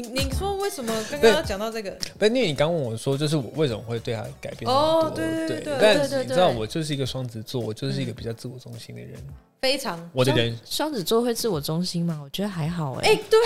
[0.00, 1.90] 你你说为什么 刚刚要讲到这个？
[2.18, 9.14] 不是，因为你刚问我说，就是我为什么会对他改变哦，对对对，对，但你知道我就是一个双子座，我就是一个比较自我中心的人。
[9.58, 12.20] 非常，我的人双子座会自我中心吗？
[12.22, 13.08] 我觉得还好哎、欸。
[13.08, 13.40] 哎、欸，对，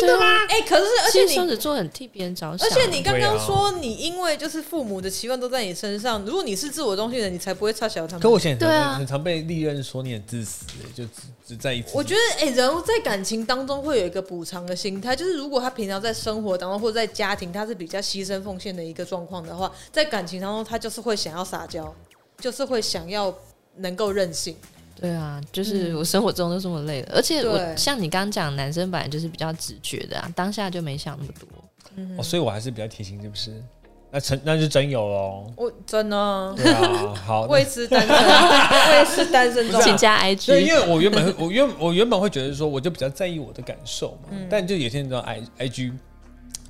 [0.00, 0.24] 真的吗？
[0.48, 2.66] 哎、欸，可是而且双子座很替别人着想。
[2.66, 8.20] 而且你刚刚说你因为就是父母的期望都在你身上，如果你是自我中心的人，你才不会差小他们。
[8.20, 10.64] 可我现在对啊，很常被利刃说你很自私，
[10.94, 11.10] 就只
[11.46, 11.84] 只在意。
[11.92, 21.94] 我觉得哎、欸，人在感情当中会有一个补偿的心态，就是如果他平常在生活当中或者在家庭他是比较牺牲奉献的一个状况的话，在感情当中他就是会想要撒娇，
[22.38, 23.32] 就是会想要
[23.76, 24.56] 能够任性。
[25.00, 31.48] 对啊，就是我生活中都这么累了，嗯、而且我像你刚刚讲，男生本来就是比较直觉的啊，当下就没想那么多，
[31.94, 33.62] 嗯、哦，所以我还是比较贴心，是不是？
[34.10, 45.92] 那成那就真有喽，我真的，对啊，好，我也是单身，我也是单身，请加 IG，对，因为我原本我原我原本会觉得说，我就比较在意我的感受嘛，嗯、但就有些人知道 I IG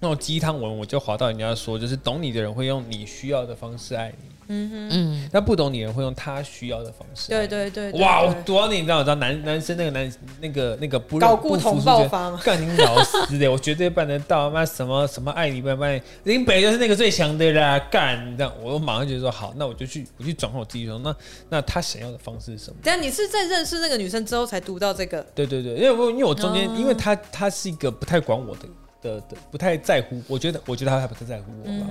[0.01, 4.38] 那种鸡汤文，我就滑到人家说，就是懂你的人会用你需要的方式爱你。
[4.49, 7.29] 嗯哼，嗯，那不懂你的人会用他需要的方式。
[7.29, 8.99] 对对对，哇，我多少年你知道？
[8.99, 12.41] 你知道男男生那个男那个那个不搞不同爆发吗？
[12.43, 14.49] 干你老师的，我绝对办得到。
[14.51, 17.79] 妈什么什么爱你办办，林北就是那个最强的啦。
[17.91, 21.15] 干这样，我马上就说好，那我就去我去转换我自己说，那
[21.51, 22.77] 那他想要的方式是什么？
[22.83, 25.21] 等下你是在认识那个女生之后才读到这个？
[25.35, 28.63] 对对对，因为我因为我中间，因为他他是一个不太管我的
[29.03, 30.23] 的的，不太在乎。
[30.27, 31.87] 我觉得我觉得他还不太在乎我吧。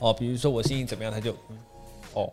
[0.00, 1.34] 哦，比如说我心情怎么样，他就
[2.14, 2.32] 哦。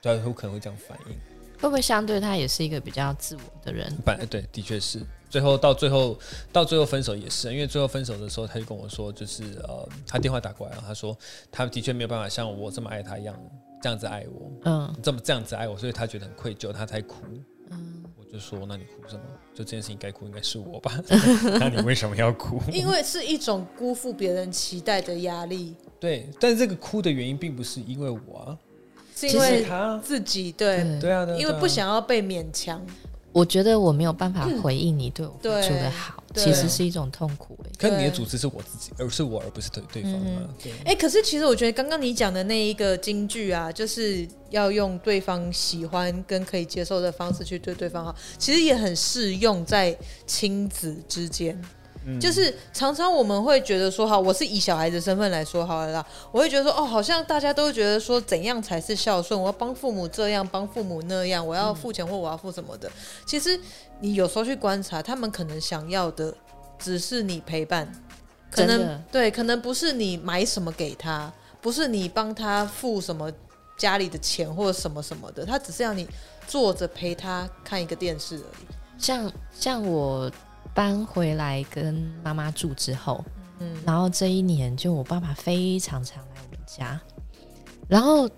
[0.00, 1.12] 对，有可能会这样反应，
[1.60, 3.92] 会不会相对他也是一个比较自我的人？
[4.04, 5.00] 反对，的确是。
[5.28, 6.16] 最后到最后
[6.52, 11.14] 到最后分手也是，因为最后分手的时候，他就跟我说，就是呃，他电话打过来，他说
[11.50, 13.36] 他的确没有办法像我这么爱他一样，
[13.82, 17.16] 这样子爱我，嗯，这么这样子爱我，所以他觉得很愧疚，他才哭。
[17.70, 19.22] 嗯，我就说，那你哭什么？
[19.52, 20.98] 就这件事情该哭应该是我吧？
[21.60, 22.58] 那你为什么要哭？
[22.72, 25.74] 因为是一种辜负别人期待的压力。
[26.00, 28.58] 对，但是这个哭的原因并不是因为我啊。
[29.18, 32.80] 是因为他自己对对啊，因为不想要被勉强。
[33.32, 37.56] 我觉得我没有办法回应你对我付出的好，其实是一种痛苦。
[37.64, 40.42] 哎，可你的主织是我自己，而是我，而不是对对方嘛。
[40.84, 49.96] 哎，可是其实我觉得刚刚你讲的那一个金句啊，就是要用对方喜欢跟可以接受的方式去对对方好，其实也很适用在
[50.26, 51.60] 亲子之间。
[52.20, 59.38] 就是常常我们会觉得说，好，我是以小孩子身份来说好了啦，我会觉得说，哦，好像大家都觉得说，怎样才是孝顺？
[59.38, 62.90] 我要帮父母这样，帮父母那样，我要付钱或我要付什么的。
[63.26, 63.60] 其实
[64.00, 66.32] 你有时候去观察，他们可能想要的
[66.78, 67.92] 只是你陪伴，
[68.50, 71.30] 可能对，可能不是你买什么给他，
[71.60, 73.30] 不是你帮他付什么
[73.76, 76.08] 家里的钱或者什么什么的，他只是要你
[76.46, 78.66] 坐着陪他看一个电视而已。
[78.98, 80.30] 像像我。
[80.78, 83.24] 搬回来跟妈妈住之后，
[83.58, 87.00] 嗯，然后这一年就我爸爸非常常来我们家，
[87.88, 88.30] 然后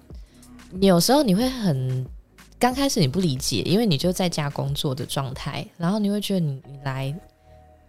[0.81, 2.03] 有时候你会很
[2.59, 7.15] 刚开始你不理解，因为你就在家工作的状态，然后你会觉得你来，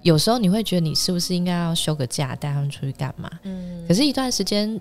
[0.01, 3.31] 有时候你会觉得你是不是应该要休个假带他们出去干嘛？
[3.43, 4.77] 嗯，可是一段时间，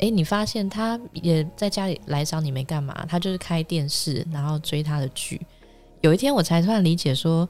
[0.00, 5.40] 哎，你发现他也在家里来找你没干嘛，他就是开电视，然后追他的剧。
[6.02, 7.48] 有一天我才突然理解说。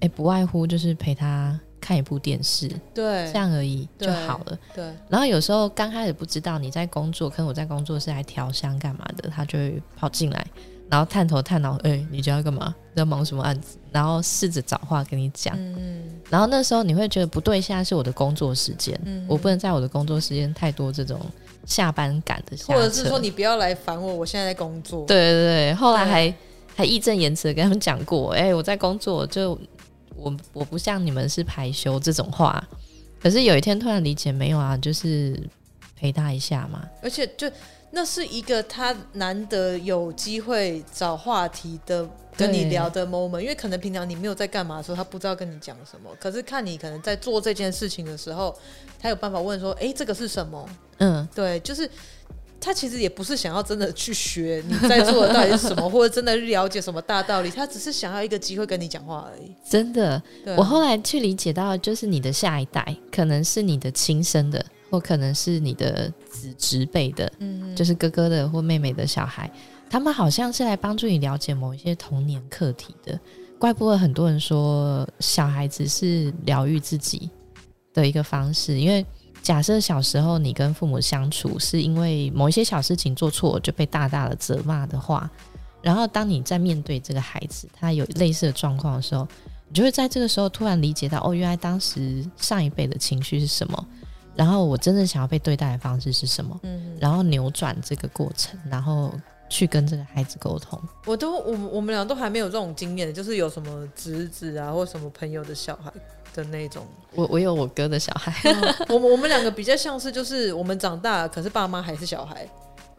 [0.00, 4.58] 哎、欸，不外乎就是陪他看一部电视，对，这样而已就好了。
[4.74, 10.46] 对，然后有时候刚开始不知道你在工作，可能我在工作室还调香干嘛的，他就会跑进来，
[10.88, 12.74] 然后探头探脑，哎、欸，你家要干嘛？
[12.94, 13.78] 在忙什么案子？
[13.92, 15.54] 然后试着找话跟你讲。
[15.56, 21.20] 嗯，然后那时候你会觉得不对，现在是我的工作时间，嗯，我不能在我的工作时间太多这种
[21.64, 25.04] 下班赶的下，或者是说你不要来烦我，我现在在工作。
[25.06, 26.34] 对对对，后来还
[26.74, 29.58] 还义正言辞的跟他们讲过，哎、欸，我在工作就。
[30.18, 32.62] 我我不像你们是排休这种话，
[33.20, 35.40] 可是有一天突然理解没有啊，就是
[35.96, 36.82] 陪他一下嘛。
[37.02, 37.50] 而且就
[37.92, 46.10] 那是一个他难得有机会找话题的跟你聊的 moment，因为可能平常你没有在干嘛的时候，他不知道跟你讲什么。
[46.20, 48.54] 可是看你可能在做这件事情的时候，
[49.00, 51.88] 他有办法问说：“哎、欸，这个是什么？”嗯，对，就是。
[52.60, 59.54] 他其实也不是想要真的去学你在做的到底是什么，或者真的了解什么大道理，他只是想要一个机会跟你讲话而已。
[59.68, 69.50] 真的，对我后来去理解到，就是你的下一代可能是你的亲生的，或可能是你的子侄辈的，嗯，就是哥哥的或妹妹的小孩，
[69.88, 73.18] 他们好像是来帮助你了解某一些童年课题的。
[73.58, 77.30] 怪不得很多人说，小孩子是疗愈自己
[77.94, 79.06] 的一个方式，因为。
[79.42, 85.28] 假设小时候你跟父母相处是因为某一些小事情做错就被大大的责骂的话，
[85.80, 89.26] 然后当你在面对这个孩子他有类似的状况的时候，
[89.68, 93.86] 你就会在这个时候突然理解到，哦，原来当时上一辈的情绪是什么，
[94.34, 99.12] 然后我真正想要被对待的方式是什么，嗯，然后扭转这个过程，然后
[99.48, 100.80] 去跟这个孩子沟通。
[101.06, 105.92] 我都，我我们俩都还没有这种经验，就是有什么侄子啊，或什么朋友的小孩
[106.34, 106.86] 的那种。
[107.14, 108.32] 我我有我哥的小孩，
[108.88, 112.48] 我们我们两个比较像是，就是我们长大，可是爸妈还是小孩。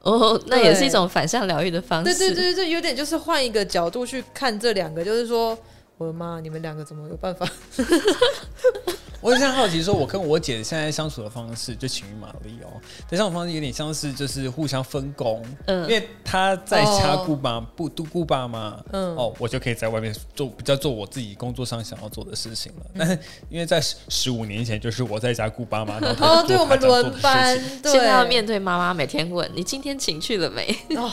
[0.01, 2.17] 哦，那也是一种反向疗愈的方式。
[2.17, 5.57] 对对对对，有点就是换一个角度去看这两个，就是说，
[5.99, 7.45] 我的妈，你们两个怎么有办法？
[9.21, 22.85] 我非常好奇，说我跟我姐现在相处的方式，就情于玛丽哦，这相处方式有点像是就是互相分工，嗯，因为她在家顾爸不都顾爸妈，嗯，哦，我就可以在外面做比较做我自己工作上想要做的事情了。
[22.93, 23.19] 嗯、但是
[23.49, 30.73] 因为在十五年前，就是我在家顾爸妈，然后哦，对我们轮班，对，现在要面对妈妈，每天问你今天请去了没？
[30.95, 31.11] 哦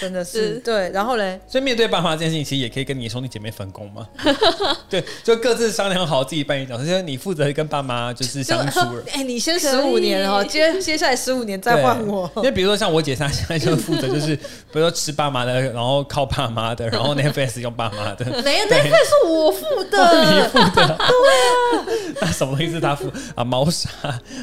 [0.00, 4.06] 真的是，是对，然后嘞，所以面对爸妈这件事情，其实也可以跟你兄弟姐妹分工嘛。
[4.88, 8.80] 对，就各自商量好自己扮演角色，就是你负责跟爸妈就是相处。
[9.12, 12.30] 哎、欸，你先十五年哦，接接下来十五年再换我。
[12.36, 14.36] 因为比如说像我姐她现在就负责就是，
[14.72, 18.24] 比如说吃爸妈的，然后靠爸妈的，然后 Netflix 用爸妈的。
[18.42, 20.86] 没有，Netflix 是我付的，你付的。
[20.86, 21.86] 对啊，
[22.20, 23.44] 那什么东西是他付啊？
[23.44, 23.88] 猫砂，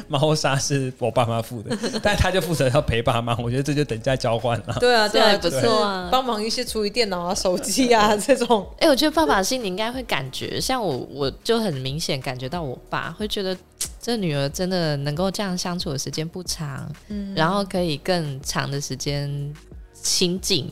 [0.08, 3.36] 猫砂是我爸妈付的，但他就负责要陪爸妈。
[3.38, 4.76] 我觉得这就等价交换了。
[4.80, 5.33] 对啊，对啊。
[5.38, 8.66] 不错啊，帮忙一些处理电脑啊、手机啊这种。
[8.78, 13.56] 哎、欸，我觉得爸爸心里应该会感觉，像我，我就很明显感觉到我爸会觉得，
[14.00, 19.54] 这女儿真的能够这样相处的时间不长，嗯，然后可以更长的时间
[19.92, 20.70] 亲近，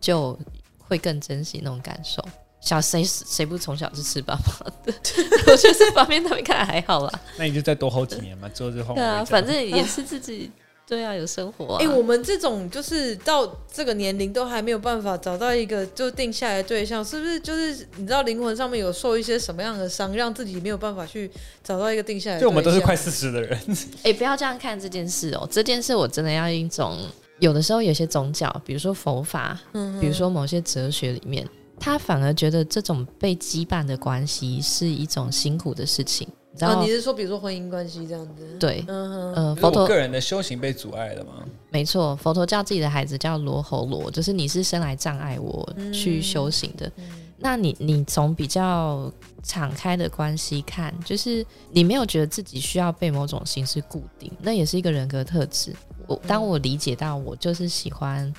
[0.00, 0.38] 就
[0.78, 2.24] 会更珍惜那种感受。
[2.60, 4.94] 小谁谁不从小是吃爸爸的？
[5.52, 7.12] 我觉得这方面他们看来还好啦。
[7.36, 8.94] 那你就再多活几年嘛，之后就后。
[8.94, 10.50] 对啊，反正也是自己。
[10.86, 11.78] 对啊，有生活、啊。
[11.80, 17.40] 哎、欸，我们这种就是到这个年龄都还没有办法找到一个就定下来的对象，是不是？
[17.40, 21.30] 就是你知道灵魂上面有受一些什么样的伤，让自己没有办法去
[21.62, 22.48] 找到一个定下来的对象？
[22.48, 23.58] 就我们都是快四十的人。
[24.04, 25.48] 哎、欸，不要这样看这件事哦。
[25.50, 26.98] 这件事我真的要一种，
[27.38, 31.48] 有的时候有些宗教，比如说佛法，嗯，比如说某些哲学里面，
[31.80, 36.28] 他反而觉得这种被羁绊的关系是一种辛苦的事情。
[36.58, 38.56] 然后、啊、你是说，比如说婚姻关系这样子？
[38.60, 41.44] 对，嗯哼，呃，佛陀个人的修行被阻碍了吗？
[41.70, 46.90] 没错，佛陀叫自己的孩子叫罗侯罗，就是你是生来障碍我去修行的。
[46.96, 47.04] 嗯、
[47.38, 49.12] 那你你从比较
[49.42, 55.74] 敞开的关系看，就是你没有觉得自己需要被某种形式固定，那也是一个人格特质。
[56.06, 58.32] 我当我理解到我就是喜欢，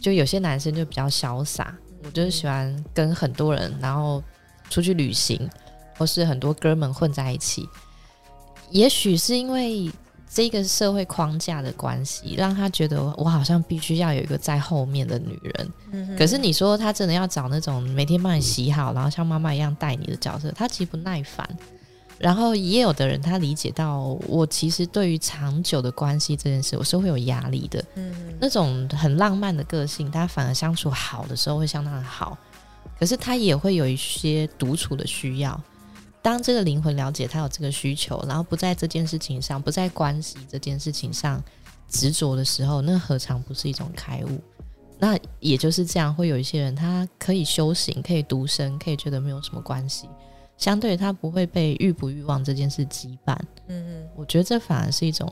[0.00, 1.72] 就有些男生就比较潇洒，
[2.02, 4.20] 我就是喜欢跟很多人，然后
[4.68, 5.48] 出去旅行。
[5.96, 7.68] 或是很多哥们混在一起，
[8.70, 9.90] 也许是因为
[10.34, 15.72] 这个社会框架的关系，让他觉得我好像必须要有一个在后面的女人。
[15.90, 21.46] 嗯、可是你说他真的要找那种每天帮你洗好，然后像妈妈一样带你的角色，他其实不耐烦。
[22.18, 27.84] 然后也有的人他理解到，我其实对于长久的关系这件事，我是会有压力的。
[27.96, 32.38] 嗯，那种很浪漫的个性，他反而相处好的时候会相当的好，
[32.98, 35.60] 可是他也会有一些独处的需要。
[36.22, 41.42] 当这个灵魂了解他有这个需求，然后不在这件事情上，不在关系这件事情上
[41.88, 44.40] 执着的时候，那何尝不是一种开悟？
[44.98, 50.08] 那也就是这样，会有一些人他可以修行，可以独身，可以觉得没有什么关系，
[50.56, 53.36] 相对他不会被欲不欲望这件事羁绊。
[53.66, 55.28] 嗯嗯，我觉得这反而是一种，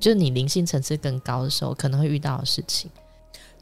[0.00, 2.90] 就是你灵性层次更高的时候可能会遇到的事情。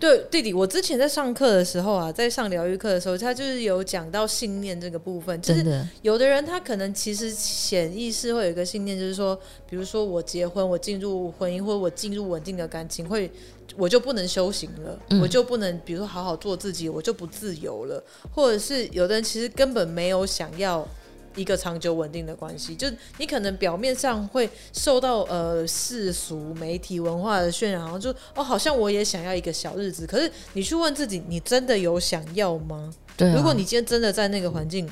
[0.01, 5.39] 对，弟弟，我之前在上课的时候啊，在上疗愈课的时候，他就是有讲到信念这个部分。
[5.43, 9.39] 就是有的人他可能其实潜意识会有一个信念，就是说，
[9.69, 13.31] 比如说我结婚，我进入婚姻，或者我进入稳定的感情，会
[13.77, 18.03] 我就不能修行了，嗯、我就不能，比如说好好做自己，我就不自由了。
[18.35, 20.89] 或者是有的人其实根本没有想要。
[21.37, 30.07] 一个长久稳定的关系，就你可能表面上会受到呃世俗媒体文化的渲染，然后就哦，好像我也想要一个小日子。
[30.07, 32.93] 可是你去问自己，你真的有想要吗？
[33.17, 33.35] 对啊。
[33.37, 34.89] 如果你今天真的在那个环境，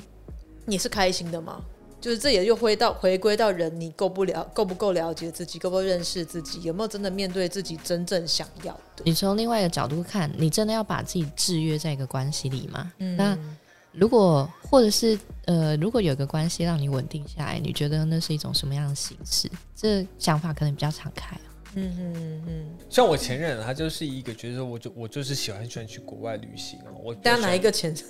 [0.66, 1.62] 你是开心的吗？
[2.00, 9.02] 就是这也又回到回归到人，你够不了，够不够了解自己，够不够认识自己，有没有真的面对自己真正想要的？
[9.02, 12.92] 你从另外一个角度看，你真的要把自己制约在一个关系里吗？
[12.98, 13.16] 嗯。
[13.16, 13.36] 那
[13.92, 19.50] 如果或者是呃，如果有个关系让你稳定下来，你觉得那是一种什么样的形式？
[19.74, 21.36] 这想法可能比较敞开。
[21.74, 26.92] 嗯嗯嗯，像我前任，他就是一个觉得我就我就是喜欢喜欢去国外旅行哦。
[27.04, 28.04] 我当哪一个前任？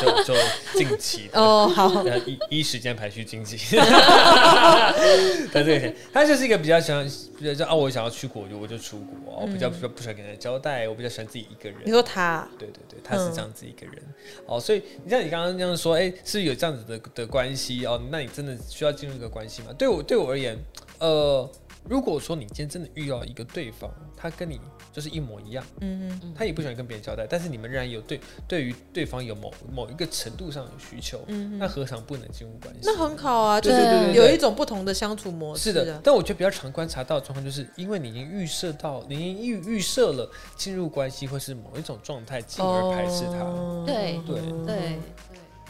[0.00, 0.34] 就就
[0.74, 3.56] 近期 哦，好，一一时间排序经济。
[3.76, 7.08] 他这个前，他就是一个比较喜欢，
[7.38, 11.78] 比较叫啊，我想要出国就我就出国，我比较比较不喜欢给人交代，我比较喜欢自己一个人。
[11.84, 12.48] 你说他？
[12.58, 14.02] 对对对，他是这样子一个人。
[14.46, 19.68] 哦，所以你像你刚刚这样说，哎，是有这样子的的关系哦，那你真的需要进入一个关系吗？
[19.76, 20.58] 对我对我而言，
[20.98, 21.48] 呃。
[21.86, 24.58] 如果说你今天真的遇到一个对方，他跟你
[24.90, 32.80] 就是一模一样，嗯嗯，他也不喜欢跟别人交代，但是你们仍然有对对于对方有某某一个程度上的需求，嗯，那何尝不能进入关系？
[32.84, 35.64] 那很好啊，对对对，有一种不同的相处模式。
[35.64, 43.84] 是的，但我觉得比较常观察到的状况，就是因为你已经预设到，你已经预预设了进入关系会是某一种状态，进而排斥他。
[43.84, 44.98] 对对对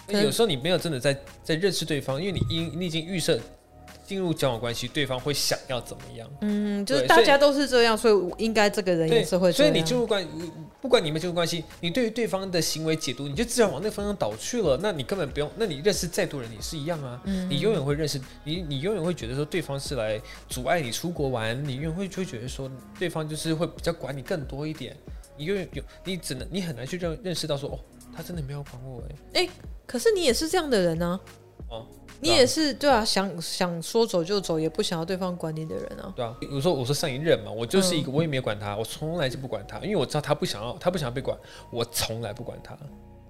[0.07, 3.41] 对，有时候你没有真的在在认识对方，因为你因你已经预设。
[4.05, 6.29] 进入交往关系，对方会想要怎么样？
[6.43, 9.73] 嗯，就是大家都是这样，所以，应该这个人也是会这样。
[9.73, 10.27] 所以你进入关，
[10.81, 14.79] 不管你们进入关系，你对于对方的行为解读，你就自然往那方向倒去了。
[14.83, 17.21] 那你根本不用，那你认识再多人也是一样啊。
[17.25, 24.97] 嗯，你永远会认识你，你永远会觉得说对方是来阻碍你出国玩，你永远会就会觉得说对方就是会比较管你更多一点。
[25.37, 27.79] 你永远有，你只能你很难去认认识到说哦，
[28.15, 29.41] 他真的没有管我哎。
[29.41, 29.51] 哎、欸，
[29.87, 31.21] 可是你也是这样的人呢、
[31.69, 31.71] 啊。
[31.71, 31.87] 哦。
[32.21, 36.13] 你也是对啊，想想说走就走，也不想要对方管你的人啊。
[36.17, 41.37] 对啊，比如说我说上一任嘛，我就是一个，我也没有管他，我从来就不管他，因为我知道他不想要，他不想要被管，
[41.71, 42.77] 我从来不管他。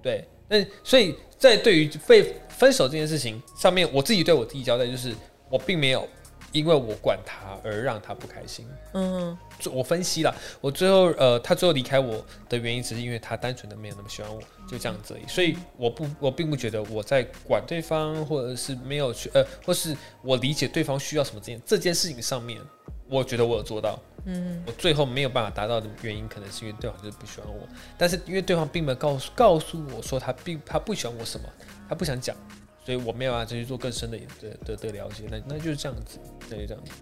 [0.03, 5.15] 对，那所以在对于被分手这件事情上面，我自己对我自己交代就是，
[5.49, 6.07] 我并没有。
[6.55, 9.37] 因为我管他而让他不开心，嗯，
[9.73, 15.27] 我分析了，我最后呃，他最后离开我的原因只是因为他单纯的没有那么喜欢我，就这样子而已。
[15.27, 22.61] 所以我不，我并不觉得我在管对方，或者是没有去呃，或是我理解对方需要什么这件这件事情上面，
[23.09, 23.99] 我觉得我有做到。
[24.27, 27.69] 嗯，我最后没有办法达到的原因，可能是因为对方就是不喜欢我，
[27.99, 31.49] 但是因为对方并没有告诉告诉我说他并他不喜欢我什么，
[31.89, 32.37] 他不想讲。
[32.85, 36.19] 所以我没有办法再去做更深的的的的了解，那那就是这样子，
[36.51, 36.93] 那就，这样子。